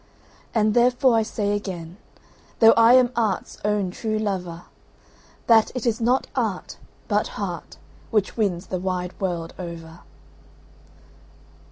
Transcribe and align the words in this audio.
And 0.55 0.73
therefore 0.73 1.13
I 1.13 1.21
say 1.21 1.55
again, 1.55 1.97
though 2.57 2.71
I 2.71 2.93
am 2.95 3.11
art's 3.15 3.59
own 3.63 3.91
true 3.91 4.17
lover, 4.17 4.63
That 5.45 5.71
it 5.75 5.85
is 5.85 6.01
not 6.01 6.25
art, 6.35 6.77
but 7.07 7.27
heart, 7.37 7.77
which 8.09 8.35
wins 8.35 8.65
the 8.65 8.79
wide 8.79 9.13
world 9.19 9.53
over. 9.59 9.99